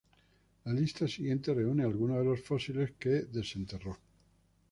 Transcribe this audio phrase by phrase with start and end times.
[0.65, 3.99] La lista siguiente reúne algunos de los fósiles que desenterró.